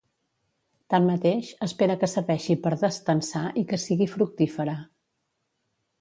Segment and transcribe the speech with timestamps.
[0.93, 4.79] Tanmateix, espera que serveixi per destensar i que sigui fructífera.